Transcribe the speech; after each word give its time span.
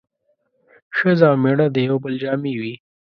ښځه 0.97 1.25
او 1.31 1.35
مېړه 1.43 1.65
د 1.71 1.77
يو 1.87 1.97
بل 2.03 2.13
جامې 2.23 2.53
وي 2.59 2.73